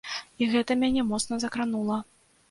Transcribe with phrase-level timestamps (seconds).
[0.43, 1.99] І гэта мяне моцна закранула.